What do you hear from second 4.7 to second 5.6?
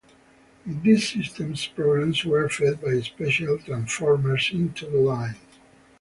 the lines.